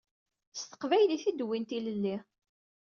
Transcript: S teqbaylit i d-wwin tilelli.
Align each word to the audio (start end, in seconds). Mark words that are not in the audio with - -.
S 0.57 0.61
teqbaylit 0.63 1.25
i 1.29 1.31
d-wwin 1.33 1.63
tilelli. 1.69 2.15